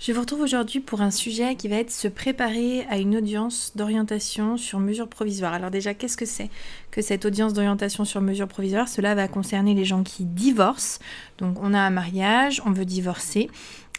Je 0.00 0.12
vous 0.12 0.20
retrouve 0.22 0.40
aujourd'hui 0.40 0.80
pour 0.80 1.02
un 1.02 1.10
sujet 1.10 1.56
qui 1.56 1.68
va 1.68 1.76
être 1.76 1.90
se 1.90 2.08
préparer 2.08 2.86
à 2.88 2.96
une 2.96 3.18
audience 3.18 3.72
d'orientation 3.74 4.56
sur 4.56 4.78
mesure 4.78 5.08
provisoire. 5.08 5.52
Alors 5.52 5.70
déjà, 5.70 5.92
qu'est-ce 5.92 6.16
que 6.16 6.24
c'est 6.24 6.48
que 6.90 7.02
cette 7.02 7.26
audience 7.26 7.52
d'orientation 7.52 8.06
sur 8.06 8.22
mesure 8.22 8.48
provisoire? 8.48 8.88
Cela 8.88 9.14
va 9.14 9.28
concerner 9.28 9.74
les 9.74 9.84
gens 9.84 10.02
qui 10.02 10.24
divorcent. 10.24 11.00
Donc 11.36 11.58
on 11.60 11.74
a 11.74 11.78
un 11.78 11.90
mariage, 11.90 12.62
on 12.64 12.70
veut 12.70 12.86
divorcer. 12.86 13.50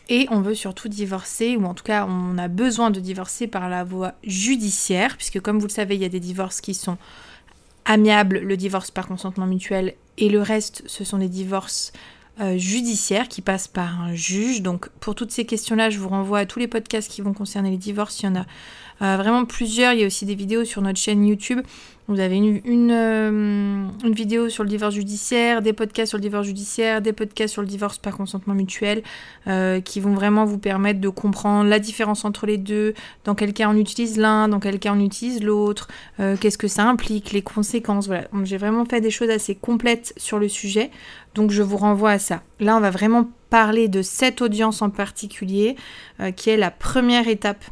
Et 0.09 0.25
on 0.31 0.41
veut 0.41 0.55
surtout 0.55 0.89
divorcer, 0.89 1.55
ou 1.55 1.65
en 1.65 1.75
tout 1.75 1.83
cas 1.83 2.07
on 2.09 2.35
a 2.39 2.47
besoin 2.47 2.89
de 2.89 2.99
divorcer 2.99 3.45
par 3.45 3.69
la 3.69 3.83
voie 3.83 4.15
judiciaire, 4.23 5.17
puisque 5.17 5.39
comme 5.39 5.59
vous 5.59 5.67
le 5.67 5.71
savez, 5.71 5.93
il 5.93 6.01
y 6.01 6.05
a 6.05 6.09
des 6.09 6.19
divorces 6.19 6.61
qui 6.61 6.73
sont 6.73 6.97
amiables, 7.85 8.39
le 8.39 8.57
divorce 8.57 8.89
par 8.89 9.07
consentement 9.07 9.45
mutuel, 9.45 9.93
et 10.17 10.29
le 10.29 10.41
reste, 10.41 10.81
ce 10.87 11.03
sont 11.03 11.19
des 11.19 11.29
divorces 11.29 11.93
euh, 12.41 12.57
judiciaire 12.57 13.27
qui 13.27 13.41
passe 13.41 13.67
par 13.67 14.01
un 14.01 14.15
juge. 14.15 14.61
Donc 14.61 14.89
pour 14.99 15.15
toutes 15.15 15.31
ces 15.31 15.45
questions-là, 15.45 15.89
je 15.89 15.99
vous 15.99 16.09
renvoie 16.09 16.39
à 16.39 16.45
tous 16.45 16.59
les 16.59 16.67
podcasts 16.67 17.09
qui 17.09 17.21
vont 17.21 17.33
concerner 17.33 17.69
les 17.69 17.77
divorces. 17.77 18.21
Il 18.21 18.25
y 18.25 18.29
en 18.29 18.35
a 18.35 18.45
euh, 19.01 19.17
vraiment 19.17 19.45
plusieurs. 19.45 19.93
Il 19.93 19.99
y 19.99 20.03
a 20.03 20.07
aussi 20.07 20.25
des 20.25 20.35
vidéos 20.35 20.65
sur 20.65 20.81
notre 20.81 20.99
chaîne 20.99 21.25
YouTube. 21.25 21.61
Vous 22.07 22.19
avez 22.19 22.35
une, 22.35 22.91
euh, 22.91 23.85
une, 24.03 24.13
vidéo 24.13 24.49
sur 24.49 24.63
le 24.63 24.69
divorce 24.69 24.95
judiciaire, 24.95 25.61
des 25.61 25.71
podcasts 25.71 26.09
sur 26.09 26.17
le 26.17 26.21
divorce 26.21 26.45
judiciaire, 26.45 27.01
des 27.01 27.13
podcasts 27.13 27.53
sur 27.53 27.61
le 27.61 27.67
divorce 27.67 27.99
par 27.99 28.17
consentement 28.17 28.53
mutuel, 28.53 29.01
qui 29.85 29.99
vont 30.01 30.13
vraiment 30.13 30.43
vous 30.43 30.57
permettre 30.57 30.99
de 30.99 31.07
comprendre 31.07 31.69
la 31.69 31.79
différence 31.79 32.25
entre 32.25 32.47
les 32.47 32.57
deux, 32.57 32.95
dans 33.23 33.33
quel 33.33 33.53
cas 33.53 33.69
on 33.69 33.77
utilise 33.77 34.17
l'un, 34.17 34.49
dans 34.49 34.59
quel 34.59 34.77
cas 34.79 34.91
on 34.93 34.99
utilise 34.99 35.41
l'autre, 35.41 35.87
qu'est-ce 36.17 36.57
que 36.57 36.67
ça 36.67 36.83
implique, 36.83 37.31
les 37.31 37.43
conséquences. 37.43 38.07
Voilà, 38.07 38.27
j'ai 38.43 38.57
vraiment 38.57 38.83
fait 38.83 38.99
des 38.99 39.11
choses 39.11 39.29
assez 39.29 39.55
complètes 39.55 40.13
sur 40.17 40.37
le 40.37 40.49
sujet. 40.49 40.91
Donc 41.33 41.51
je 41.51 41.61
vous 41.61 41.77
renvoie 41.77 42.11
à 42.11 42.19
ça. 42.19 42.41
Là, 42.59 42.75
on 42.75 42.81
va 42.81 42.89
vraiment 42.89 43.29
parler 43.49 43.87
de 43.87 44.01
cette 44.01 44.41
audience 44.41 44.81
en 44.81 44.89
particulier, 44.89 45.75
euh, 46.19 46.31
qui 46.31 46.49
est 46.49 46.57
la 46.57 46.71
première 46.71 47.27
étape 47.27 47.63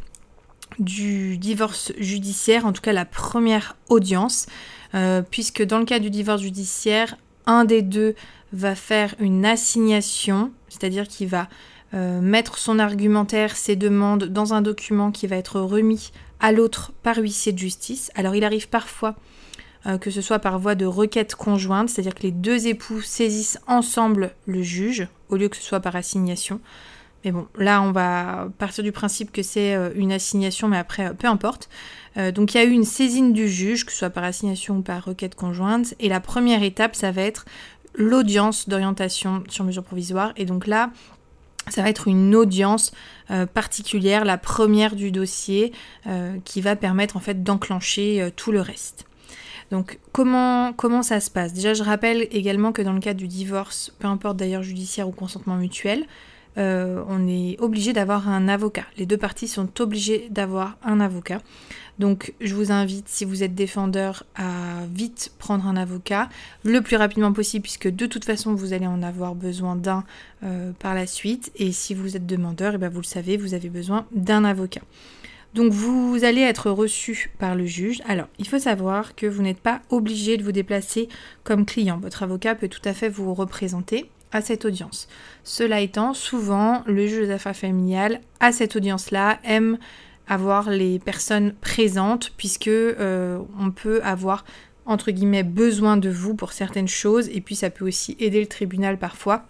du 0.79 1.37
divorce 1.37 1.91
judiciaire, 1.97 2.65
en 2.65 2.73
tout 2.73 2.81
cas 2.81 2.93
la 2.93 3.05
première 3.05 3.75
audience, 3.89 4.47
euh, 4.95 5.21
puisque 5.21 5.63
dans 5.63 5.79
le 5.79 5.85
cas 5.85 5.99
du 5.99 6.09
divorce 6.09 6.41
judiciaire, 6.41 7.15
un 7.45 7.65
des 7.65 7.81
deux 7.81 8.15
va 8.53 8.75
faire 8.75 9.13
une 9.19 9.45
assignation, 9.45 10.51
c'est-à-dire 10.69 11.07
qu'il 11.07 11.27
va 11.27 11.47
euh, 11.93 12.21
mettre 12.21 12.57
son 12.57 12.79
argumentaire, 12.79 13.55
ses 13.55 13.75
demandes 13.75 14.25
dans 14.25 14.53
un 14.53 14.61
document 14.61 15.11
qui 15.11 15.27
va 15.27 15.35
être 15.35 15.59
remis 15.59 16.11
à 16.39 16.51
l'autre 16.51 16.91
par 17.03 17.17
huissier 17.17 17.51
de 17.51 17.57
justice. 17.57 18.11
Alors 18.15 18.35
il 18.35 18.43
arrive 18.43 18.69
parfois 18.69 19.15
euh, 19.85 19.97
que 19.97 20.11
ce 20.11 20.21
soit 20.21 20.39
par 20.39 20.59
voie 20.59 20.75
de 20.75 20.85
requête 20.85 21.35
conjointe, 21.35 21.89
c'est-à-dire 21.89 22.13
que 22.13 22.23
les 22.23 22.31
deux 22.31 22.67
époux 22.67 23.01
saisissent 23.01 23.59
ensemble 23.65 24.31
le 24.45 24.61
juge, 24.61 25.07
au 25.29 25.37
lieu 25.37 25.47
que 25.47 25.55
ce 25.55 25.63
soit 25.63 25.79
par 25.79 25.95
assignation. 25.95 26.59
Mais 27.23 27.31
bon, 27.31 27.47
là, 27.57 27.81
on 27.81 27.91
va 27.91 28.47
partir 28.57 28.83
du 28.83 28.91
principe 28.91 29.31
que 29.31 29.43
c'est 29.43 29.75
euh, 29.75 29.91
une 29.95 30.11
assignation, 30.11 30.67
mais 30.67 30.77
après, 30.77 31.07
euh, 31.07 31.13
peu 31.13 31.27
importe. 31.27 31.69
donc, 32.33 32.53
il 32.53 32.57
y 32.57 32.59
a 32.59 32.63
eu 32.65 32.71
une 32.71 32.85
saisine 32.85 33.33
du 33.33 33.47
juge, 33.47 33.85
que 33.85 33.91
ce 33.91 33.99
soit 33.99 34.09
par 34.09 34.23
assignation 34.23 34.77
ou 34.77 34.81
par 34.81 35.05
requête 35.05 35.35
conjointe. 35.35 35.93
Et 35.99 36.09
la 36.09 36.19
première 36.19 36.63
étape, 36.63 36.95
ça 36.95 37.11
va 37.11 37.21
être 37.21 37.45
l'audience 37.93 38.67
d'orientation 38.67 39.43
sur 39.47 39.63
mesure 39.63 39.83
provisoire. 39.83 40.33
Et 40.35 40.45
donc 40.45 40.67
là, 40.67 40.91
ça 41.69 41.81
va 41.81 41.89
être 41.89 42.07
une 42.07 42.35
audience 42.35 42.91
particulière, 43.53 44.25
la 44.25 44.37
première 44.37 44.95
du 44.95 45.11
dossier, 45.11 45.71
qui 46.43 46.61
va 46.61 46.75
permettre 46.75 47.15
en 47.15 47.19
fait 47.19 47.43
d'enclencher 47.43 48.33
tout 48.35 48.51
le 48.51 48.59
reste. 48.59 49.05
Donc 49.71 49.99
comment, 50.11 50.73
comment 50.73 51.03
ça 51.03 51.19
se 51.19 51.29
passe? 51.29 51.53
Déjà 51.53 51.73
je 51.73 51.83
rappelle 51.83 52.27
également 52.31 52.71
que 52.71 52.81
dans 52.81 52.93
le 52.93 52.99
cas 52.99 53.13
du 53.13 53.27
divorce, 53.27 53.93
peu 53.99 54.07
importe 54.07 54.37
d'ailleurs 54.37 54.63
judiciaire 54.63 55.07
ou 55.07 55.11
consentement 55.11 55.55
mutuel, 55.55 56.05
euh, 56.59 57.03
on 57.07 57.27
est 57.27 57.59
obligé 57.59 57.93
d'avoir 57.93 58.27
un 58.27 58.47
avocat. 58.47 58.85
Les 58.97 59.05
deux 59.05 59.17
parties 59.17 59.47
sont 59.47 59.69
obligées 59.81 60.27
d'avoir 60.29 60.77
un 60.83 60.99
avocat. 60.99 61.39
Donc 61.99 62.33
je 62.41 62.53
vous 62.53 62.71
invite, 62.71 63.07
si 63.07 63.25
vous 63.25 63.43
êtes 63.43 63.55
défendeur, 63.55 64.23
à 64.35 64.85
vite 64.93 65.31
prendre 65.37 65.67
un 65.67 65.75
avocat 65.77 66.29
le 66.63 66.81
plus 66.81 66.95
rapidement 66.95 67.33
possible, 67.33 67.63
puisque 67.63 67.89
de 67.89 68.05
toute 68.05 68.25
façon 68.25 68.53
vous 68.53 68.73
allez 68.73 68.87
en 68.87 69.03
avoir 69.03 69.35
besoin 69.35 69.75
d'un 69.75 70.03
euh, 70.43 70.71
par 70.79 70.95
la 70.95 71.07
suite. 71.07 71.51
Et 71.55 71.71
si 71.71 71.93
vous 71.93 72.17
êtes 72.17 72.25
demandeur, 72.25 72.73
et 72.73 72.75
eh 72.75 72.77
bien 72.77 72.89
vous 72.89 73.01
le 73.01 73.05
savez, 73.05 73.37
vous 73.37 73.53
avez 73.53 73.69
besoin 73.69 74.05
d'un 74.11 74.43
avocat. 74.43 74.81
Donc 75.53 75.71
vous 75.71 76.19
allez 76.23 76.41
être 76.41 76.69
reçu 76.69 77.31
par 77.39 77.55
le 77.55 77.65
juge. 77.65 78.01
Alors, 78.07 78.27
il 78.37 78.47
faut 78.47 78.59
savoir 78.59 79.15
que 79.15 79.25
vous 79.25 79.41
n'êtes 79.41 79.59
pas 79.59 79.81
obligé 79.89 80.37
de 80.37 80.43
vous 80.43 80.51
déplacer 80.51 81.09
comme 81.43 81.65
client. 81.65 81.99
Votre 81.99 82.23
avocat 82.23 82.53
peut 82.55 82.67
tout 82.67 82.81
à 82.85 82.93
fait 82.93 83.09
vous 83.09 83.33
représenter 83.33 84.09
à 84.31 84.41
cette 84.41 84.65
audience. 84.65 85.07
Cela 85.43 85.81
étant, 85.81 86.13
souvent, 86.13 86.83
le 86.85 87.07
juge 87.07 87.27
des 87.27 87.31
affaires 87.31 87.55
familiales, 87.55 88.21
à 88.39 88.51
cette 88.51 88.75
audience-là, 88.75 89.39
aime 89.43 89.77
avoir 90.27 90.69
les 90.69 90.99
personnes 90.99 91.53
présentes 91.59 92.31
puisque 92.37 92.67
euh, 92.67 93.39
on 93.59 93.71
peut 93.71 94.01
avoir 94.03 94.45
entre 94.85 95.11
guillemets 95.11 95.43
besoin 95.43 95.97
de 95.97 96.09
vous 96.09 96.35
pour 96.35 96.53
certaines 96.53 96.87
choses 96.87 97.29
et 97.29 97.41
puis 97.41 97.55
ça 97.55 97.69
peut 97.69 97.85
aussi 97.85 98.15
aider 98.19 98.39
le 98.39 98.47
tribunal 98.47 98.97
parfois 98.97 99.45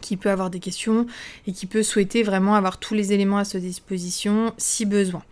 qui 0.00 0.16
peut 0.16 0.30
avoir 0.30 0.50
des 0.50 0.60
questions 0.60 1.06
et 1.46 1.52
qui 1.52 1.66
peut 1.66 1.82
souhaiter 1.82 2.22
vraiment 2.22 2.54
avoir 2.54 2.78
tous 2.78 2.94
les 2.94 3.12
éléments 3.12 3.38
à 3.38 3.44
sa 3.44 3.58
disposition 3.58 4.52
si 4.56 4.86
besoin. 4.86 5.22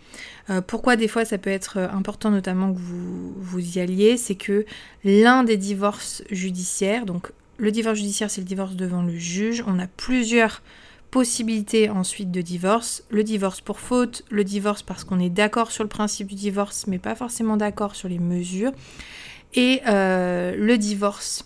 Euh, 0.50 0.60
pourquoi 0.60 0.96
des 0.96 1.08
fois 1.08 1.24
ça 1.24 1.38
peut 1.38 1.50
être 1.50 1.78
important 1.78 2.30
notamment 2.30 2.72
que 2.72 2.78
vous, 2.78 3.34
vous 3.36 3.76
y 3.76 3.80
alliez, 3.80 4.16
c'est 4.16 4.34
que 4.34 4.64
l'un 5.04 5.44
des 5.44 5.56
divorces 5.56 6.22
judiciaires, 6.30 7.06
donc 7.06 7.32
le 7.58 7.70
divorce 7.70 7.98
judiciaire 7.98 8.30
c'est 8.30 8.40
le 8.40 8.46
divorce 8.46 8.74
devant 8.74 9.02
le 9.02 9.16
juge, 9.16 9.62
on 9.66 9.78
a 9.78 9.86
plusieurs 9.86 10.62
possibilités 11.10 11.90
ensuite 11.90 12.30
de 12.30 12.40
divorce, 12.40 13.04
le 13.10 13.22
divorce 13.22 13.60
pour 13.60 13.78
faute, 13.80 14.24
le 14.30 14.44
divorce 14.44 14.82
parce 14.82 15.04
qu'on 15.04 15.20
est 15.20 15.30
d'accord 15.30 15.70
sur 15.70 15.84
le 15.84 15.88
principe 15.88 16.28
du 16.28 16.34
divorce 16.34 16.86
mais 16.86 16.98
pas 16.98 17.14
forcément 17.14 17.56
d'accord 17.56 17.94
sur 17.94 18.08
les 18.08 18.18
mesures, 18.18 18.72
et 19.54 19.82
euh, 19.86 20.56
le 20.56 20.78
divorce 20.78 21.44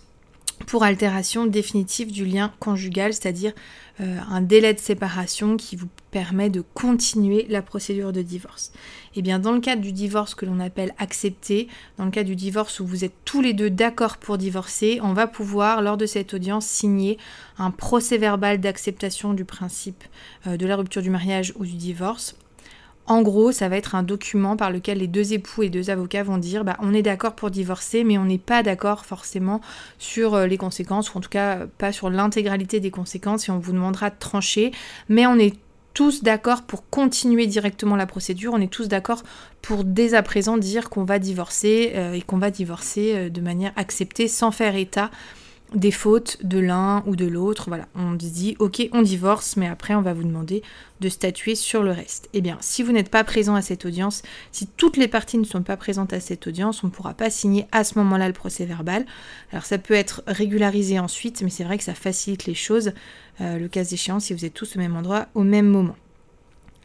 pour 0.67 0.83
altération 0.83 1.47
définitive 1.47 2.11
du 2.11 2.25
lien 2.25 2.51
conjugal, 2.59 3.13
c'est-à-dire 3.13 3.53
euh, 4.01 4.19
un 4.29 4.41
délai 4.41 4.73
de 4.73 4.79
séparation 4.79 5.55
qui 5.55 5.77
vous 5.77 5.87
permet 6.11 6.49
de 6.49 6.61
continuer 6.73 7.47
la 7.49 7.61
procédure 7.61 8.11
de 8.11 8.21
divorce. 8.21 8.71
Et 9.15 9.19
eh 9.19 9.21
bien 9.21 9.39
dans 9.39 9.53
le 9.53 9.61
cadre 9.61 9.81
du 9.81 9.93
divorce 9.93 10.35
que 10.35 10.45
l'on 10.45 10.59
appelle 10.59 10.93
accepté, 10.99 11.69
dans 11.97 12.05
le 12.05 12.11
cas 12.11 12.23
du 12.23 12.35
divorce 12.35 12.81
où 12.81 12.85
vous 12.85 13.05
êtes 13.05 13.15
tous 13.23 13.41
les 13.41 13.53
deux 13.53 13.69
d'accord 13.69 14.17
pour 14.17 14.37
divorcer, 14.37 14.99
on 15.01 15.13
va 15.13 15.25
pouvoir 15.25 15.81
lors 15.81 15.97
de 15.97 16.05
cette 16.05 16.33
audience 16.33 16.67
signer 16.67 17.17
un 17.57 17.71
procès 17.71 18.17
verbal 18.17 18.59
d'acceptation 18.59 19.33
du 19.33 19.45
principe 19.45 20.03
euh, 20.45 20.57
de 20.57 20.67
la 20.67 20.75
rupture 20.75 21.01
du 21.01 21.09
mariage 21.09 21.53
ou 21.55 21.65
du 21.65 21.75
divorce 21.75 22.35
en 23.07 23.21
gros, 23.21 23.51
ça 23.51 23.69
va 23.69 23.77
être 23.77 23.95
un 23.95 24.03
document 24.03 24.57
par 24.57 24.69
lequel 24.69 24.99
les 24.99 25.07
deux 25.07 25.33
époux 25.33 25.63
et 25.63 25.69
deux 25.69 25.89
avocats 25.89 26.23
vont 26.23 26.37
dire 26.37 26.63
bah, 26.63 26.77
on 26.79 26.93
est 26.93 27.01
d'accord 27.01 27.33
pour 27.33 27.49
divorcer, 27.49 28.03
mais 28.03 28.17
on 28.17 28.25
n'est 28.25 28.37
pas 28.37 28.63
d'accord 28.63 29.05
forcément 29.05 29.61
sur 29.97 30.35
euh, 30.35 30.47
les 30.47 30.57
conséquences, 30.57 31.13
ou 31.13 31.17
en 31.17 31.21
tout 31.21 31.29
cas 31.29 31.67
pas 31.77 31.91
sur 31.91 32.09
l'intégralité 32.09 32.79
des 32.79 32.91
conséquences, 32.91 33.47
et 33.47 33.51
on 33.51 33.59
vous 33.59 33.71
demandera 33.71 34.09
de 34.09 34.15
trancher, 34.19 34.71
mais 35.07 35.25
on 35.25 35.39
est 35.39 35.55
tous 35.93 36.21
d'accord 36.21 36.61
pour 36.61 36.87
continuer 36.89 37.47
directement 37.47 37.95
la 37.95 38.05
procédure, 38.05 38.53
on 38.53 38.61
est 38.61 38.71
tous 38.71 38.87
d'accord 38.87 39.23
pour 39.63 39.83
dès 39.83 40.13
à 40.13 40.21
présent 40.21 40.57
dire 40.57 40.91
qu'on 40.91 41.05
va 41.05 41.17
divorcer 41.17 41.93
euh, 41.95 42.13
et 42.13 42.21
qu'on 42.21 42.37
va 42.37 42.51
divorcer 42.51 43.13
euh, 43.15 43.29
de 43.29 43.41
manière 43.41 43.71
acceptée 43.77 44.27
sans 44.27 44.51
faire 44.51 44.75
état 44.75 45.09
des 45.73 45.91
fautes 45.91 46.37
de 46.43 46.59
l'un 46.59 47.03
ou 47.05 47.15
de 47.15 47.25
l'autre. 47.25 47.65
Voilà, 47.67 47.87
on 47.95 48.13
dit 48.13 48.55
ok, 48.59 48.89
on 48.93 49.01
divorce, 49.01 49.57
mais 49.57 49.67
après 49.67 49.95
on 49.95 50.01
va 50.01 50.13
vous 50.13 50.23
demander 50.23 50.63
de 50.99 51.09
statuer 51.09 51.55
sur 51.55 51.83
le 51.83 51.91
reste. 51.91 52.29
Eh 52.33 52.41
bien, 52.41 52.57
si 52.61 52.83
vous 52.83 52.91
n'êtes 52.91 53.09
pas 53.09 53.23
présent 53.23 53.55
à 53.55 53.61
cette 53.61 53.85
audience, 53.85 54.23
si 54.51 54.67
toutes 54.67 54.97
les 54.97 55.07
parties 55.07 55.37
ne 55.37 55.43
sont 55.43 55.63
pas 55.63 55.77
présentes 55.77 56.13
à 56.13 56.19
cette 56.19 56.47
audience, 56.47 56.83
on 56.83 56.87
ne 56.87 56.91
pourra 56.91 57.13
pas 57.13 57.29
signer 57.29 57.67
à 57.71 57.83
ce 57.83 57.97
moment-là 57.99 58.27
le 58.27 58.33
procès 58.33 58.65
verbal. 58.65 59.05
Alors 59.51 59.65
ça 59.65 59.77
peut 59.77 59.93
être 59.93 60.23
régularisé 60.27 60.99
ensuite, 60.99 61.41
mais 61.41 61.49
c'est 61.49 61.63
vrai 61.63 61.77
que 61.77 61.83
ça 61.83 61.93
facilite 61.93 62.45
les 62.45 62.55
choses, 62.55 62.93
euh, 63.41 63.59
le 63.59 63.67
cas 63.67 63.83
échéant, 63.83 64.19
si 64.19 64.33
vous 64.33 64.45
êtes 64.45 64.53
tous 64.53 64.75
au 64.75 64.79
même 64.79 64.95
endroit 64.95 65.27
au 65.35 65.43
même 65.43 65.67
moment. 65.67 65.95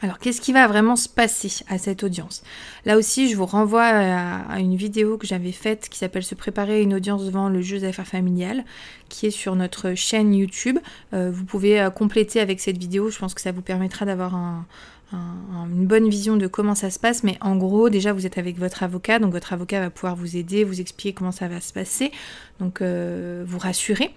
Alors, 0.03 0.19
qu'est-ce 0.19 0.41
qui 0.41 0.53
va 0.53 0.67
vraiment 0.67 0.97
se 0.97 1.09
passer 1.09 1.65
à 1.69 1.79
cette 1.79 2.03
audience? 2.03 2.43
Là 2.85 2.99
aussi, 2.99 3.31
je 3.31 3.37
vous 3.37 3.47
renvoie 3.47 3.85
à, 3.85 4.59
une 4.59 4.75
vidéo 4.75 5.17
que 5.17 5.29
j'avais 5.29 5.53
faite 5.53 5.89
qui 5.89 5.97
s'appelle 5.97 6.25
Se 6.25 6.35
préparer 6.35 6.75
à 6.75 6.79
une 6.81 6.95
audience 6.95 7.25
devant 7.25 7.49
le 7.49 7.61
juge 7.63 7.83
d'affaires 7.83 8.07
familiales, 8.07 8.65
qui 9.09 9.27
est 9.27 9.31
sur 9.31 9.55
notre 9.55 9.95
chaîne 9.95 10.35
YouTube. 10.35 10.79
Euh, 11.15 11.31
vous 11.33 11.45
pouvez 11.45 11.81
euh, 11.81 11.91
compléter 11.91 12.41
avec 12.41 12.59
cette 12.59 12.79
vidéo, 12.79 13.11
je 13.11 13.19
pense 13.19 13.33
que 13.33 13.41
ça 13.41 13.53
vous 13.53 13.63
permettra 13.63 14.05
d'avoir 14.05 14.35
un, 14.35 14.67
une 15.13 15.87
bonne 15.87 16.09
vision 16.09 16.37
de 16.37 16.47
comment 16.47 16.75
ça 16.75 16.91
se 16.91 16.99
passe, 16.99 17.23
mais 17.23 17.37
en 17.41 17.57
gros, 17.57 17.91
déjà, 17.91 18.13
vous 18.13 18.27
êtes 18.27 18.39
avec 18.39 18.59
votre 18.59 18.83
avocat, 18.83 19.19
donc 19.19 19.33
votre 19.33 19.53
avocat 19.53 19.81
va 19.81 19.91
pouvoir 19.91 20.17
vous 20.17 20.37
aider, 20.37 20.65
vous 20.65 20.81
expliquer 20.81 21.13
comment 21.13 21.33
ça 21.33 21.49
va 21.49 21.61
se 21.61 21.73
passer, 21.73 22.13
donc 22.61 22.81
euh, 22.81 23.45
vous 23.47 23.59
rassurer. 23.59 24.11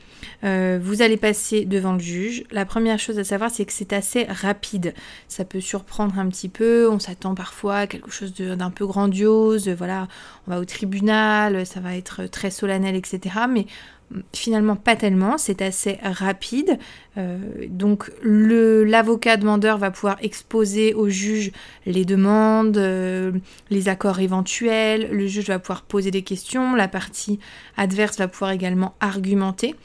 Euh, 0.44 0.80
vous 0.82 1.02
allez 1.02 1.18
passer 1.18 1.66
devant 1.66 1.94
le 1.94 2.00
juge. 2.00 2.44
La 2.52 2.66
première 2.66 3.00
chose 3.00 3.20
à 3.20 3.24
savoir, 3.24 3.52
c'est 3.52 3.66
que 3.66 3.74
c'est 3.74 3.94
assez 3.94 4.26
rapide. 4.26 4.94
Ça 5.28 5.46
peut 5.46 5.62
surprendre 5.62 6.18
un 6.18 6.28
petit 6.30 6.50
peu, 6.50 6.90
on 6.90 7.00
s'attend 7.00 7.36
parfois 7.36 7.78
à 7.78 7.88
quelque 7.88 8.12
chose 8.12 8.34
d'un 8.34 8.70
peu 8.70 8.86
grandiose, 8.86 9.70
voilà, 9.70 10.08
on 10.48 10.52
va 10.52 10.60
au 10.60 10.66
tribunal, 10.66 11.66
ça 11.66 11.80
va 11.80 11.96
être 11.96 12.26
très 12.28 12.52
solennel, 12.52 12.96
etc. 12.96 13.36
Mais 13.50 13.66
finalement 14.34 14.76
pas 14.76 14.96
tellement, 14.96 15.38
c'est 15.38 15.62
assez 15.62 15.98
rapide. 16.04 16.78
Euh, 17.18 17.40
donc 17.70 18.12
l'avocat 18.22 19.38
demandeur 19.38 19.78
va 19.78 19.92
pouvoir 19.92 20.18
exposer 20.22 20.94
au 20.94 21.10
juge 21.10 21.52
les 21.86 22.06
demandes, 22.06 22.78
euh, 22.78 23.32
les 23.70 23.90
accords 23.90 24.20
éventuels, 24.20 25.10
le 25.12 25.28
juge 25.28 25.48
va 25.48 25.60
pouvoir 25.60 25.84
poser 25.84 26.12
des 26.12 26.22
questions, 26.22 26.76
la 26.76 26.88
partie 26.88 27.40
adverse 27.78 28.18
va 28.18 28.28
pouvoir 28.28 28.52
également 28.52 28.96
argumenter. 29.00 29.76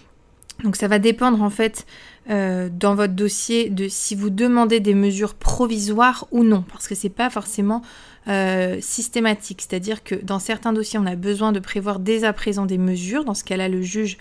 Donc 0.62 0.76
ça 0.76 0.88
va 0.88 0.99
dépendre 0.99 1.43
en 1.43 1.50
fait 1.50 1.87
euh, 2.28 2.69
dans 2.70 2.94
votre 2.94 3.14
dossier 3.14 3.70
de 3.70 3.88
si 3.88 4.14
vous 4.14 4.31
demandez 4.31 4.81
des 4.81 4.94
mesures 4.94 5.34
provisoires 5.34 6.26
ou 6.31 6.44
non, 6.44 6.62
parce 6.70 6.87
que 6.87 6.94
c'est 6.94 7.08
pas 7.08 7.31
forcément 7.31 7.82
euh, 8.28 8.78
systématique. 8.81 9.62
C'est-à-dire 9.62 10.05
que 10.05 10.14
dans 10.14 10.38
certains 10.38 10.72
dossiers, 10.72 10.99
on 10.99 11.06
a 11.06 11.17
besoin 11.17 11.52
de 11.52 11.58
prévoir 11.58 11.99
dès 11.99 12.25
à 12.25 12.32
présent 12.32 12.67
des 12.67 12.78
mesures. 12.78 13.25
Dans 13.25 13.34
ce 13.34 13.44
cas-là, 13.44 13.69
le 13.69 13.82
juge 13.82 14.19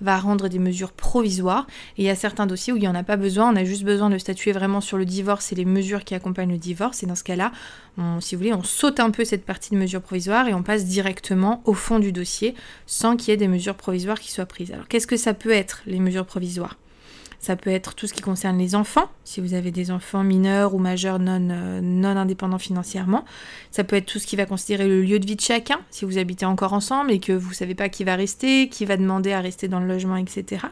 va 0.00 0.18
rendre 0.18 0.48
des 0.48 0.58
mesures 0.58 0.92
provisoires. 0.92 1.66
Et 1.96 2.02
il 2.02 2.04
y 2.04 2.10
a 2.10 2.14
certains 2.14 2.46
dossiers 2.46 2.72
où 2.72 2.76
il 2.76 2.80
n'y 2.80 2.88
en 2.88 2.94
a 2.94 3.04
pas 3.04 3.16
besoin, 3.16 3.52
on 3.52 3.56
a 3.56 3.64
juste 3.64 3.84
besoin 3.84 4.10
de 4.10 4.18
statuer 4.18 4.52
vraiment 4.52 4.80
sur 4.80 4.98
le 4.98 5.04
divorce 5.04 5.52
et 5.52 5.54
les 5.54 5.64
mesures 5.64 6.04
qui 6.04 6.14
accompagnent 6.14 6.50
le 6.50 6.58
divorce. 6.58 7.02
Et 7.02 7.06
dans 7.06 7.14
ce 7.14 7.24
cas-là, 7.24 7.52
si 8.20 8.34
vous 8.34 8.40
voulez, 8.40 8.54
on 8.54 8.64
saute 8.64 9.00
un 9.00 9.10
peu 9.10 9.24
cette 9.24 9.44
partie 9.44 9.70
de 9.70 9.76
mesures 9.76 10.02
provisoires 10.02 10.48
et 10.48 10.54
on 10.54 10.62
passe 10.62 10.86
directement 10.86 11.62
au 11.64 11.74
fond 11.74 11.98
du 11.98 12.10
dossier 12.10 12.54
sans 12.86 13.16
qu'il 13.16 13.30
y 13.30 13.32
ait 13.32 13.36
des 13.36 13.48
mesures 13.48 13.76
provisoires 13.76 14.18
qui 14.18 14.32
soient 14.32 14.46
prises. 14.46 14.72
Alors 14.72 14.88
qu'est-ce 14.88 15.06
que 15.06 15.16
ça 15.16 15.34
peut 15.34 15.52
être, 15.52 15.82
les 15.86 16.00
mesures 16.00 16.26
provisoires? 16.26 16.76
Ça 17.42 17.56
peut 17.56 17.70
être 17.70 17.94
tout 17.94 18.06
ce 18.06 18.14
qui 18.14 18.22
concerne 18.22 18.56
les 18.56 18.76
enfants, 18.76 19.10
si 19.24 19.40
vous 19.40 19.54
avez 19.54 19.72
des 19.72 19.90
enfants 19.90 20.22
mineurs 20.22 20.74
ou 20.74 20.78
majeurs 20.78 21.18
non, 21.18 21.48
euh, 21.50 21.80
non 21.82 22.16
indépendants 22.16 22.58
financièrement. 22.58 23.24
Ça 23.72 23.82
peut 23.82 23.96
être 23.96 24.06
tout 24.06 24.20
ce 24.20 24.28
qui 24.28 24.36
va 24.36 24.46
considérer 24.46 24.86
le 24.86 25.02
lieu 25.02 25.18
de 25.18 25.26
vie 25.26 25.34
de 25.34 25.40
chacun, 25.40 25.80
si 25.90 26.04
vous 26.04 26.18
habitez 26.18 26.46
encore 26.46 26.72
ensemble 26.72 27.10
et 27.10 27.18
que 27.18 27.32
vous 27.32 27.50
ne 27.50 27.54
savez 27.54 27.74
pas 27.74 27.88
qui 27.88 28.04
va 28.04 28.14
rester, 28.14 28.68
qui 28.68 28.84
va 28.84 28.96
demander 28.96 29.32
à 29.32 29.40
rester 29.40 29.66
dans 29.66 29.80
le 29.80 29.88
logement, 29.88 30.16
etc. 30.16 30.66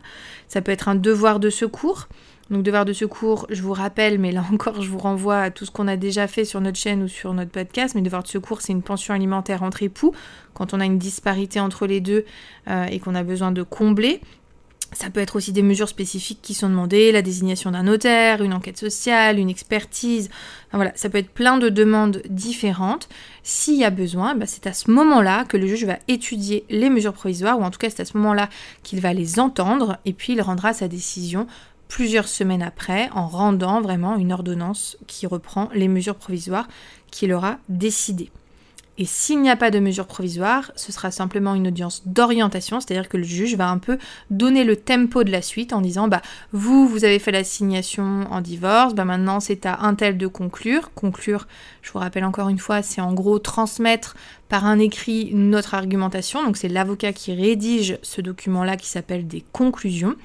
Ça 0.47 0.63
peut 0.63 0.71
être 0.71 0.89
un 0.89 0.95
devoir 0.95 1.41
de 1.41 1.51
secours. 1.51 2.07
Donc 2.51 2.65
devoir 2.65 2.85
de 2.85 2.93
secours, 2.93 3.47
je 3.49 3.63
vous 3.63 3.73
rappelle, 3.73 4.21
mais 4.21 4.31
là 4.31 4.45
encore, 4.53 4.81
je 4.81 4.89
vous 4.89 4.99
renvoie 4.99 5.41
à 5.41 5.51
tout 5.51 5.65
ce 5.65 5.73
qu'on 5.73 5.89
a 5.89 5.97
déjà 5.97 6.29
fait 6.29 6.45
sur 6.45 6.61
notre 6.61 6.79
chaîne 6.79 7.03
ou 7.03 7.09
sur 7.09 7.35
notre 7.35 7.51
podcast. 7.51 7.97
Mais 7.97 8.01
devoir 8.01 8.23
de 8.23 8.29
secours, 8.29 8.61
c'est 8.61 8.73
une 8.73 8.83
pension 8.83 9.13
alimentaire 9.13 9.65
entre 9.65 9.83
époux, 9.83 10.15
quand 10.55 10.73
on 10.73 10.79
a 10.79 10.85
une 10.85 10.99
disparité 10.99 11.59
entre 11.59 11.89
les 11.89 12.01
deux 12.01 12.25
euh, 12.69 12.85
et 12.85 13.01
qu'on 13.01 13.17
a 13.17 13.25
besoin 13.25 13.51
de 13.51 13.65
combler. 13.65 14.21
Ça 14.93 15.09
peut 15.09 15.21
être 15.21 15.37
aussi 15.37 15.53
des 15.53 15.63
mesures 15.63 15.89
spécifiques 15.89 16.41
qui 16.43 16.53
sont 16.53 16.69
demandées, 16.69 17.13
la 17.13 17.23
désignation 17.23 17.71
d'un 17.71 17.85
notaire, 17.85 18.43
une 18.43 18.53
enquête 18.53 18.77
sociale, 18.77 19.39
une 19.39 19.49
expertise. 19.49 20.31
voilà, 20.73 20.91
ça 20.97 21.09
peut 21.09 21.19
être 21.19 21.31
plein 21.31 21.59
de 21.59 21.69
demandes 21.69 22.23
différentes. 22.29 23.09
S'il 23.45 23.77
y 23.77 23.85
a 23.85 23.91
besoin, 23.91 24.35
bah, 24.35 24.47
c'est 24.49 24.67
à 24.67 24.73
ce 24.73 24.91
moment-là 24.91 25.45
que 25.45 25.57
le 25.57 25.69
juge 25.69 25.85
va 25.85 25.99
étudier 26.09 26.65
les 26.71 26.91
mesures 26.91 27.13
provisoires, 27.13 27.59
ou 27.61 27.63
en 27.63 27.71
tout 27.71 27.79
cas 27.79 27.89
c'est 27.89 28.01
à 28.03 28.05
ce 28.05 28.17
moment-là 28.17 28.49
qu'il 28.83 29.01
va 29.01 29.13
les 29.13 29.39
entendre, 29.39 29.99
et 30.05 30.13
puis 30.13 30.33
il 30.33 30.43
rendra 30.43 30.73
sa 30.73 30.89
décision 30.89 31.47
plusieurs 31.87 32.29
semaines 32.29 32.63
après 32.63 33.11
en 33.15 33.29
rendant 33.29 33.81
vraiment 33.81 34.17
une 34.17 34.33
ordonnance 34.33 34.97
qui 35.07 35.27
reprend 35.27 35.69
les 35.75 35.89
mesures 35.89 36.15
provisoires 36.17 36.69
qu'il 37.11 37.33
aura 37.33 37.59
décidées. 37.69 38.31
Et 39.01 39.07
s'il 39.07 39.41
n'y 39.41 39.49
a 39.49 39.57
pas 39.57 39.71
de 39.71 39.79
mesure 39.79 40.07
provisoire, 40.07 40.73
ce 40.77 40.93
sera 40.93 41.11
simplement 41.11 41.55
une 41.55 41.69
audience 41.69 42.03
d'orientation, 42.05 42.81
c'est-à-dire 42.81 43.09
que 43.09 43.17
le 43.17 43.23
juge 43.23 43.57
va 43.57 43.71
un 43.71 43.79
peu 43.79 43.97
donner 44.29 44.63
le 44.63 44.77
tempo 44.77 45.25
de 45.25 45.33
la 45.33 45.41
suite 45.41 45.73
en 45.73 45.81
disant 45.81 46.07
bah 46.07 46.21
vous 46.53 46.87
vous 46.87 47.03
avez 47.07 47.19
fait 47.19 47.33
l'assignation 47.33 48.27
en 48.31 48.43
divorce, 48.43 48.95
bah 48.95 49.07
maintenant 49.07 49.41
c'est 49.41 49.65
à 49.65 49.81
un 49.81 49.95
tel 49.95 50.19
de 50.19 50.27
conclure. 50.27 50.93
Conclure, 50.95 51.49
je 51.81 51.91
vous 51.93 51.99
rappelle 51.99 52.27
encore 52.27 52.51
une 52.51 52.59
fois, 52.59 52.83
c'est 52.83 53.01
en 53.01 53.15
gros 53.15 53.39
transmettre 53.39 54.17
par 54.51 54.67
un 54.67 54.81
écrit 54.81 55.31
notre 55.33 55.75
argumentation. 55.75 56.45
Donc 56.45 56.59
c'est 56.59 56.69
l'avocat 56.69 57.15
qui 57.15 57.33
rédige 57.33 57.99
ce 58.03 58.21
document-là 58.21 58.77
qui 58.77 58.89
s'appelle 58.89 59.27
des 59.27 59.45
conclusions. 59.53 60.17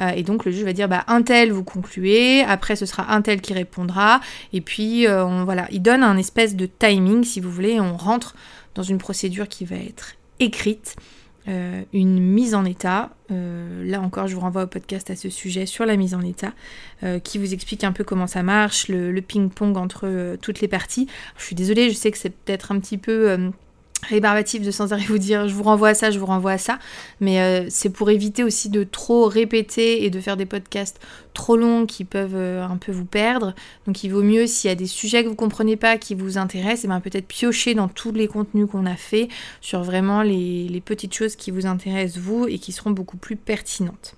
Euh, 0.00 0.10
et 0.10 0.22
donc 0.22 0.44
le 0.44 0.52
juge 0.52 0.64
va 0.64 0.72
dire 0.72 0.88
bah 0.88 1.04
un 1.08 1.22
tel 1.22 1.52
vous 1.52 1.64
concluez, 1.64 2.42
après 2.42 2.76
ce 2.76 2.86
sera 2.86 3.12
un 3.12 3.20
tel 3.20 3.40
qui 3.42 3.52
répondra. 3.52 4.20
Et 4.52 4.60
puis 4.60 5.06
euh, 5.06 5.44
voilà, 5.44 5.66
il 5.72 5.82
donne 5.82 6.04
un 6.04 6.16
espèce 6.16 6.54
de 6.54 6.66
timing 6.66 7.24
si 7.24 7.40
vous 7.40 7.50
voulez. 7.50 7.80
On 7.80 7.96
rentre 7.96 8.36
dans 8.76 8.84
une 8.84 8.98
procédure 8.98 9.48
qui 9.48 9.66
va 9.66 9.76
être 9.76 10.14
écrite. 10.38 10.96
Euh, 11.46 11.82
une 11.92 12.20
mise 12.20 12.54
en 12.54 12.64
état. 12.64 13.10
là 13.28 14.00
encore, 14.00 14.28
je 14.28 14.34
vous 14.34 14.40
renvoie 14.40 14.62
au 14.62 14.66
podcast 14.66 15.10
à 15.10 15.16
ce 15.16 15.28
sujet 15.28 15.66
sur 15.66 15.84
la 15.84 15.96
mise 15.96 16.14
en 16.14 16.22
état, 16.22 16.52
qui 17.22 17.36
vous 17.38 17.52
explique 17.52 17.84
un 17.84 17.92
peu 17.92 18.04
comment 18.04 18.26
ça 18.26 18.42
marche, 18.42 18.88
le, 18.88 19.12
le 19.12 19.20
ping-pong 19.20 19.76
entre 19.76 20.36
toutes 20.40 20.60
les 20.60 20.68
parties. 20.68 21.06
je 21.36 21.44
suis 21.44 21.56
désolée, 21.56 21.90
je 21.90 21.94
sais 21.94 22.10
que 22.10 22.16
c'est 22.16 22.30
peut-être 22.30 22.72
un 22.72 22.78
petit 22.78 22.96
peu 22.96 23.50
rébarbatif 24.08 24.62
de 24.62 24.70
sans 24.70 24.92
arrêt 24.92 25.04
vous 25.04 25.18
dire 25.18 25.48
je 25.48 25.54
vous 25.54 25.62
renvoie 25.62 25.90
à 25.90 25.94
ça, 25.94 26.10
je 26.10 26.18
vous 26.18 26.26
renvoie 26.26 26.52
à 26.52 26.58
ça, 26.58 26.78
mais 27.20 27.40
euh, 27.40 27.66
c'est 27.68 27.90
pour 27.90 28.10
éviter 28.10 28.42
aussi 28.42 28.68
de 28.68 28.84
trop 28.84 29.26
répéter 29.26 30.04
et 30.04 30.10
de 30.10 30.20
faire 30.20 30.36
des 30.36 30.46
podcasts 30.46 31.00
trop 31.32 31.56
longs 31.56 31.86
qui 31.86 32.04
peuvent 32.04 32.36
euh, 32.36 32.64
un 32.64 32.76
peu 32.76 32.92
vous 32.92 33.04
perdre. 33.04 33.54
Donc 33.86 34.04
il 34.04 34.10
vaut 34.10 34.22
mieux 34.22 34.46
s'il 34.46 34.68
y 34.68 34.72
a 34.72 34.76
des 34.76 34.86
sujets 34.86 35.24
que 35.24 35.28
vous 35.28 35.34
comprenez 35.34 35.76
pas 35.76 35.98
qui 35.98 36.14
vous 36.14 36.38
intéressent, 36.38 36.84
et 36.84 36.88
ben 36.88 37.00
peut-être 37.00 37.26
piocher 37.26 37.74
dans 37.74 37.88
tous 37.88 38.12
les 38.12 38.28
contenus 38.28 38.66
qu'on 38.70 38.86
a 38.86 38.96
fait 38.96 39.28
sur 39.60 39.82
vraiment 39.82 40.22
les 40.22 40.82
petites 40.84 41.14
choses 41.14 41.36
qui 41.36 41.50
vous 41.50 41.66
intéressent 41.66 42.18
vous 42.18 42.46
et 42.46 42.58
qui 42.58 42.72
seront 42.72 42.90
beaucoup 42.90 43.16
plus 43.16 43.36
pertinentes. 43.36 44.16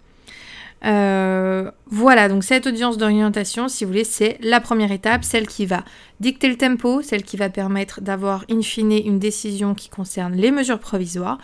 Euh, 0.87 1.71
voilà, 1.87 2.29
donc 2.29 2.45
cette 2.45 2.67
audience 2.67 2.97
d'orientation, 2.97 3.69
si 3.69 3.85
vous 3.85 3.91
voulez, 3.91 4.05
c'est 4.05 4.39
la 4.41 4.61
première 4.61 4.93
étape, 4.93 5.25
celle 5.25 5.47
qui 5.47 5.67
va 5.67 5.85
dicter 6.21 6.49
le 6.49 6.57
tempo, 6.57 7.03
celle 7.03 7.25
qui 7.25 7.37
va 7.37 7.49
permettre 7.49 8.01
d'avoir 8.01 8.45
in 8.51 8.63
fine 8.63 8.93
une 8.93 9.19
décision 9.19 9.75
qui 9.75 9.89
concerne 9.89 10.35
les 10.35 10.53
mesures 10.53 10.79
provisoires, 10.79 11.39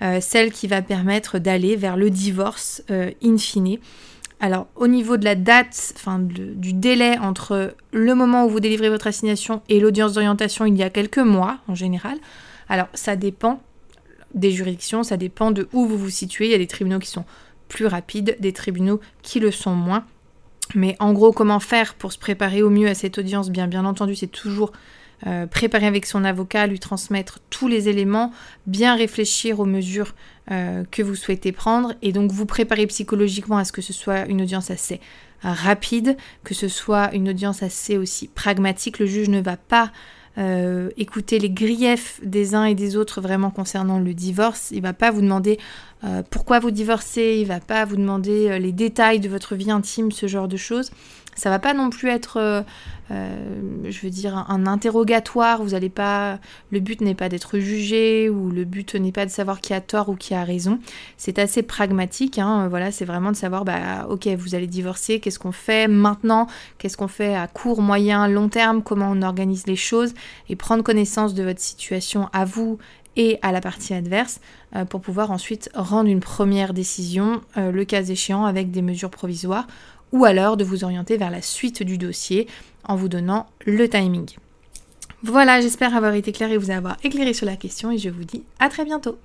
euh, 0.00 0.20
celle 0.20 0.50
qui 0.50 0.66
va 0.66 0.80
permettre 0.80 1.38
d'aller 1.38 1.76
vers 1.76 1.96
le 1.96 2.08
divorce 2.08 2.82
euh, 2.90 3.10
in 3.22 3.36
fine. 3.36 3.78
Alors 4.40 4.66
au 4.76 4.86
niveau 4.86 5.16
de 5.16 5.24
la 5.24 5.34
date, 5.34 5.94
enfin 5.96 6.18
du 6.18 6.74
délai 6.74 7.16
entre 7.18 7.74
le 7.92 8.14
moment 8.14 8.44
où 8.44 8.50
vous 8.50 8.60
délivrez 8.60 8.90
votre 8.90 9.06
assignation 9.06 9.62
et 9.70 9.80
l'audience 9.80 10.12
d'orientation, 10.12 10.66
il 10.66 10.76
y 10.76 10.82
a 10.82 10.90
quelques 10.90 11.18
mois 11.18 11.58
en 11.68 11.74
général. 11.74 12.18
Alors 12.68 12.88
ça 12.92 13.16
dépend 13.16 13.62
des 14.34 14.50
juridictions, 14.50 15.02
ça 15.02 15.16
dépend 15.16 15.52
de 15.52 15.68
où 15.72 15.86
vous 15.86 15.96
vous 15.96 16.10
situez. 16.10 16.46
Il 16.46 16.52
y 16.52 16.54
a 16.54 16.58
des 16.58 16.66
tribunaux 16.66 16.98
qui 16.98 17.08
sont 17.08 17.24
plus 17.68 17.86
rapides, 17.86 18.36
des 18.40 18.52
tribunaux 18.52 19.00
qui 19.22 19.40
le 19.40 19.50
sont 19.50 19.74
moins. 19.74 20.04
Mais 20.74 20.96
en 20.98 21.12
gros, 21.12 21.32
comment 21.32 21.60
faire 21.60 21.94
pour 21.94 22.12
se 22.12 22.18
préparer 22.18 22.62
au 22.62 22.70
mieux 22.70 22.88
à 22.88 22.94
cette 22.94 23.18
audience? 23.18 23.50
Bien, 23.50 23.84
entendu, 23.84 24.16
c'est 24.16 24.26
toujours 24.26 24.72
euh, 25.26 25.46
préparer 25.46 25.86
avec 25.86 26.06
son 26.06 26.24
avocat, 26.24 26.66
lui 26.66 26.80
transmettre 26.80 27.38
tous 27.50 27.68
les 27.68 27.88
éléments, 27.88 28.32
bien 28.66 28.96
réfléchir 28.96 29.60
aux 29.60 29.64
mesures 29.64 30.14
euh, 30.50 30.84
que 30.90 31.02
vous 31.02 31.14
souhaitez 31.14 31.52
prendre 31.52 31.94
et 32.02 32.12
donc 32.12 32.32
vous 32.32 32.46
préparer 32.46 32.86
psychologiquement 32.86 33.58
à 33.58 33.64
ce 33.64 33.72
que 33.72 33.82
ce 33.82 33.92
soit 33.92 34.26
une 34.26 34.42
audience 34.42 34.70
assez 34.70 35.00
rapide, 35.42 36.16
que 36.44 36.54
ce 36.54 36.68
soit 36.68 37.14
une 37.14 37.28
audience 37.28 37.62
assez 37.62 37.96
aussi 37.96 38.28
pragmatique. 38.28 38.98
Le 38.98 39.06
juge 39.06 39.28
ne 39.28 39.40
va 39.40 39.56
pas 39.56 39.92
euh, 40.38 40.90
écouter 40.98 41.38
les 41.38 41.48
griefs 41.48 42.20
des 42.22 42.54
uns 42.54 42.64
et 42.64 42.74
des 42.74 42.96
autres 42.96 43.22
vraiment 43.22 43.50
concernant 43.50 43.98
le 43.98 44.12
divorce. 44.12 44.70
Il 44.70 44.82
va 44.82 44.92
pas 44.92 45.10
vous 45.10 45.22
demander 45.22 45.58
euh, 46.04 46.22
pourquoi 46.28 46.58
vous 46.58 46.70
divorcez, 46.70 47.38
il 47.40 47.46
va 47.46 47.60
pas 47.60 47.86
vous 47.86 47.96
demander 47.96 48.50
euh, 48.50 48.58
les 48.58 48.72
détails 48.72 49.18
de 49.18 49.30
votre 49.30 49.54
vie 49.54 49.70
intime, 49.70 50.12
ce 50.12 50.26
genre 50.26 50.46
de 50.46 50.58
choses. 50.58 50.90
Ça 51.36 51.50
va 51.50 51.58
pas 51.58 51.74
non 51.74 51.90
plus 51.90 52.08
être, 52.08 52.38
euh, 52.38 52.62
euh, 53.10 53.36
je 53.84 54.00
veux 54.00 54.10
dire, 54.10 54.36
un, 54.48 54.66
interrogatoire. 54.66 55.62
Vous 55.62 55.74
allez 55.74 55.90
pas, 55.90 56.40
le 56.70 56.80
but 56.80 57.00
n'est 57.02 57.14
pas 57.14 57.28
d'être 57.28 57.58
jugé 57.58 58.28
ou 58.30 58.50
le 58.50 58.64
but 58.64 58.94
n'est 58.94 59.12
pas 59.12 59.26
de 59.26 59.30
savoir 59.30 59.60
qui 59.60 59.74
a 59.74 59.80
tort 59.80 60.08
ou 60.08 60.16
qui 60.16 60.34
a 60.34 60.42
raison. 60.44 60.80
C'est 61.18 61.38
assez 61.38 61.62
pragmatique. 61.62 62.38
Hein, 62.38 62.68
voilà, 62.68 62.90
c'est 62.90 63.04
vraiment 63.04 63.30
de 63.30 63.36
savoir, 63.36 63.64
bah, 63.64 64.06
ok, 64.08 64.26
vous 64.38 64.54
allez 64.54 64.66
divorcer. 64.66 65.20
Qu'est-ce 65.20 65.38
qu'on 65.38 65.52
fait 65.52 65.88
maintenant? 65.88 66.46
Qu'est-ce 66.78 66.96
qu'on 66.96 67.08
fait 67.08 67.36
à 67.36 67.46
court, 67.46 67.82
moyen, 67.82 68.26
long 68.28 68.48
terme? 68.48 68.82
Comment 68.82 69.10
on 69.10 69.20
organise 69.20 69.66
les 69.66 69.76
choses? 69.76 70.14
Et 70.48 70.56
prendre 70.56 70.82
connaissance 70.82 71.34
de 71.34 71.42
votre 71.42 71.60
situation 71.60 72.28
à 72.32 72.46
vous 72.46 72.78
et 73.16 73.38
à 73.42 73.52
la 73.52 73.60
partie 73.60 73.94
adverse 73.94 74.40
euh, 74.74 74.84
pour 74.84 75.00
pouvoir 75.00 75.30
ensuite 75.30 75.70
rendre 75.74 76.08
une 76.08 76.20
première 76.20 76.74
décision, 76.74 77.40
le 77.56 77.84
cas 77.84 78.02
échéant 78.02 78.44
avec 78.44 78.70
des 78.70 78.82
mesures 78.82 79.10
provisoires 79.10 79.66
ou 80.12 80.24
alors 80.24 80.56
de 80.56 80.64
vous 80.64 80.84
orienter 80.84 81.16
vers 81.16 81.30
la 81.30 81.42
suite 81.42 81.82
du 81.82 81.98
dossier 81.98 82.46
en 82.84 82.96
vous 82.96 83.08
donnant 83.08 83.46
le 83.64 83.88
timing. 83.88 84.26
Voilà, 85.22 85.60
j'espère 85.60 85.96
avoir 85.96 86.14
été 86.14 86.32
clair 86.32 86.50
et 86.50 86.56
vous 86.56 86.70
avoir 86.70 86.96
éclairé 87.02 87.34
sur 87.34 87.46
la 87.46 87.56
question 87.56 87.90
et 87.90 87.98
je 87.98 88.10
vous 88.10 88.24
dis 88.24 88.44
à 88.58 88.68
très 88.68 88.84
bientôt. 88.84 89.18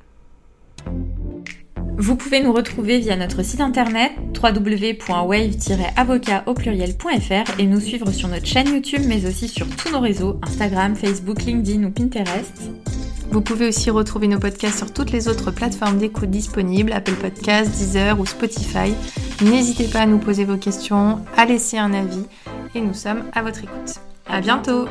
Vous 1.98 2.16
pouvez 2.16 2.42
nous 2.42 2.54
retrouver 2.54 3.00
via 3.00 3.16
notre 3.16 3.44
site 3.44 3.62
internet 3.62 4.12
www.wave-avocat 4.42 6.44
au 6.48 6.56
pluriel.fr 6.56 7.60
et 7.60 7.68
nous 7.68 7.80
suivre 7.80 8.12
sur 8.12 8.28
notre 8.28 8.48
chaîne 8.48 8.74
YouTube 8.74 9.04
mais 9.06 9.28
aussi 9.28 9.48
sur 9.48 9.70
tous 9.70 9.92
nos 9.92 10.00
réseaux 10.00 10.40
Instagram, 10.42 10.96
Facebook, 10.96 11.44
LinkedIn 11.44 11.84
ou 11.84 11.92
Pinterest. 11.92 12.72
Vous 13.32 13.40
pouvez 13.40 13.70
aussi 13.70 13.90
retrouver 13.90 14.28
nos 14.28 14.40
podcasts 14.40 14.80
sur 14.80 14.92
toutes 14.92 15.12
les 15.12 15.30
autres 15.30 15.52
plateformes 15.52 15.98
d'écoute 15.98 16.30
disponibles, 16.30 16.92
Apple 16.92 17.14
Podcasts, 17.14 17.72
Deezer 17.72 18.20
ou 18.20 18.26
Spotify. 18.26 18.94
N'hésitez 19.42 19.88
pas 19.88 20.02
à 20.02 20.06
nous 20.06 20.20
poser 20.20 20.44
vos 20.44 20.58
questions, 20.58 21.20
à 21.38 21.46
laisser 21.46 21.78
un 21.78 21.94
avis 21.94 22.26
et 22.76 22.82
nous 22.82 22.94
sommes 22.94 23.24
à 23.32 23.42
votre 23.42 23.64
écoute. 23.64 24.02
À 24.28 24.42
bientôt 24.42 24.86